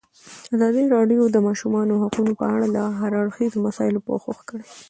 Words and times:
ازادي 0.55 0.83
راډیو 0.95 1.21
د 1.27 1.31
د 1.35 1.37
ماشومانو 1.47 1.93
حقونه 2.01 2.31
په 2.39 2.45
اړه 2.53 2.65
د 2.75 2.77
هر 2.99 3.11
اړخیزو 3.21 3.57
مسایلو 3.67 4.05
پوښښ 4.07 4.37
کړی. 4.49 4.65